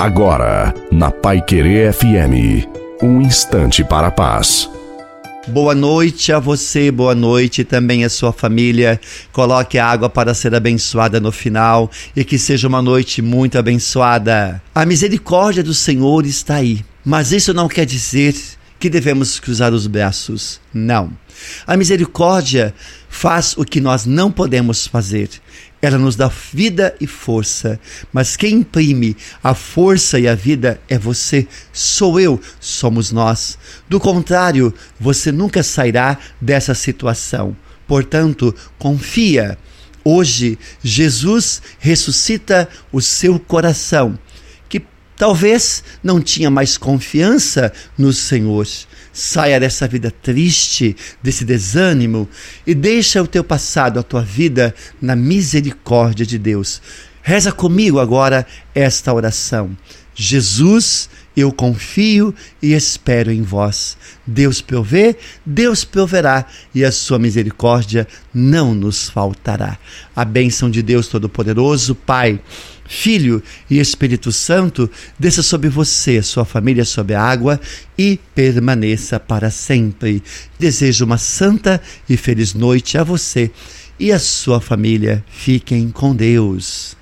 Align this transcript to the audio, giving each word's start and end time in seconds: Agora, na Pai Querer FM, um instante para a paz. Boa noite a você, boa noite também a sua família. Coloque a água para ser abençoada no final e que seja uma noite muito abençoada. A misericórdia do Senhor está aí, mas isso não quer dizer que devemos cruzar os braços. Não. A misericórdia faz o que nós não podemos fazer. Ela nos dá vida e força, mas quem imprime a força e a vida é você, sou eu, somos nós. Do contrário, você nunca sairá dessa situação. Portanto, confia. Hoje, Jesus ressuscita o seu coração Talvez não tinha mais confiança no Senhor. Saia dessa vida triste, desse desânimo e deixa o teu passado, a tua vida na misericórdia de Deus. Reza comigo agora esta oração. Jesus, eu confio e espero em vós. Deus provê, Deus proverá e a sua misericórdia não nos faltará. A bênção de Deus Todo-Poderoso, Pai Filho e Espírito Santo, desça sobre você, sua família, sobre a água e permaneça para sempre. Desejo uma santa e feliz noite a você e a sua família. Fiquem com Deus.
Agora, 0.00 0.72
na 0.90 1.10
Pai 1.10 1.42
Querer 1.42 1.92
FM, 1.92 2.66
um 3.02 3.20
instante 3.20 3.84
para 3.84 4.06
a 4.06 4.10
paz. 4.10 4.66
Boa 5.48 5.74
noite 5.74 6.32
a 6.32 6.38
você, 6.38 6.90
boa 6.90 7.14
noite 7.14 7.64
também 7.64 8.02
a 8.02 8.08
sua 8.08 8.32
família. 8.32 8.98
Coloque 9.30 9.76
a 9.76 9.86
água 9.86 10.08
para 10.08 10.32
ser 10.32 10.54
abençoada 10.54 11.20
no 11.20 11.30
final 11.30 11.90
e 12.16 12.24
que 12.24 12.38
seja 12.38 12.66
uma 12.66 12.80
noite 12.80 13.20
muito 13.20 13.58
abençoada. 13.58 14.62
A 14.74 14.86
misericórdia 14.86 15.62
do 15.62 15.74
Senhor 15.74 16.24
está 16.24 16.54
aí, 16.54 16.82
mas 17.04 17.30
isso 17.30 17.52
não 17.52 17.68
quer 17.68 17.84
dizer 17.84 18.34
que 18.78 18.88
devemos 18.88 19.38
cruzar 19.38 19.74
os 19.74 19.86
braços. 19.86 20.62
Não. 20.72 21.12
A 21.66 21.76
misericórdia 21.76 22.74
faz 23.10 23.54
o 23.54 23.66
que 23.66 23.82
nós 23.82 24.06
não 24.06 24.32
podemos 24.32 24.86
fazer. 24.86 25.28
Ela 25.82 25.96
nos 25.96 26.14
dá 26.14 26.28
vida 26.52 26.94
e 27.00 27.06
força, 27.06 27.80
mas 28.12 28.36
quem 28.36 28.56
imprime 28.56 29.16
a 29.42 29.54
força 29.54 30.18
e 30.18 30.28
a 30.28 30.34
vida 30.34 30.80
é 30.88 30.98
você, 30.98 31.46
sou 31.72 32.20
eu, 32.20 32.38
somos 32.60 33.10
nós. 33.10 33.58
Do 33.88 33.98
contrário, 33.98 34.74
você 34.98 35.32
nunca 35.32 35.62
sairá 35.62 36.18
dessa 36.38 36.74
situação. 36.74 37.56
Portanto, 37.86 38.54
confia. 38.78 39.58
Hoje, 40.04 40.58
Jesus 40.82 41.62
ressuscita 41.78 42.68
o 42.92 43.00
seu 43.00 43.38
coração 43.38 44.18
Talvez 45.20 45.84
não 46.02 46.18
tinha 46.18 46.50
mais 46.50 46.78
confiança 46.78 47.70
no 47.98 48.10
Senhor. 48.10 48.66
Saia 49.12 49.60
dessa 49.60 49.86
vida 49.86 50.10
triste, 50.10 50.96
desse 51.22 51.44
desânimo 51.44 52.26
e 52.66 52.74
deixa 52.74 53.22
o 53.22 53.26
teu 53.26 53.44
passado, 53.44 54.00
a 54.00 54.02
tua 54.02 54.22
vida 54.22 54.74
na 54.98 55.14
misericórdia 55.14 56.24
de 56.24 56.38
Deus. 56.38 56.80
Reza 57.20 57.52
comigo 57.52 57.98
agora 57.98 58.46
esta 58.74 59.12
oração. 59.12 59.76
Jesus, 60.14 61.10
eu 61.36 61.52
confio 61.52 62.34
e 62.62 62.72
espero 62.72 63.30
em 63.30 63.42
vós. 63.42 63.96
Deus 64.26 64.60
provê, 64.60 65.16
Deus 65.44 65.84
proverá 65.84 66.46
e 66.74 66.84
a 66.84 66.92
sua 66.92 67.18
misericórdia 67.18 68.06
não 68.32 68.74
nos 68.74 69.08
faltará. 69.08 69.78
A 70.14 70.24
bênção 70.24 70.70
de 70.70 70.82
Deus 70.82 71.08
Todo-Poderoso, 71.08 71.94
Pai 71.94 72.40
Filho 72.90 73.40
e 73.70 73.78
Espírito 73.78 74.32
Santo, 74.32 74.90
desça 75.16 75.44
sobre 75.44 75.68
você, 75.68 76.20
sua 76.22 76.44
família, 76.44 76.84
sobre 76.84 77.14
a 77.14 77.22
água 77.22 77.60
e 77.96 78.18
permaneça 78.34 79.20
para 79.20 79.48
sempre. 79.48 80.20
Desejo 80.58 81.04
uma 81.04 81.16
santa 81.16 81.80
e 82.08 82.16
feliz 82.16 82.52
noite 82.52 82.98
a 82.98 83.04
você 83.04 83.52
e 83.96 84.10
a 84.10 84.18
sua 84.18 84.60
família. 84.60 85.24
Fiquem 85.30 85.88
com 85.88 86.16
Deus. 86.16 86.96